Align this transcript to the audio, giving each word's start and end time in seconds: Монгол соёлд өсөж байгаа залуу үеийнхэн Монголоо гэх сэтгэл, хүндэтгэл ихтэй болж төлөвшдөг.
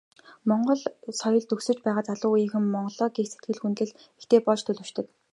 Монгол 0.49 0.79
соёлд 1.19 1.49
өсөж 1.57 1.77
байгаа 1.85 2.03
залуу 2.09 2.31
үеийнхэн 2.35 2.65
Монголоо 2.73 3.09
гэх 3.15 3.27
сэтгэл, 3.31 3.61
хүндэтгэл 3.61 3.97
ихтэй 4.21 4.41
болж 4.45 4.61
төлөвшдөг. 4.65 5.05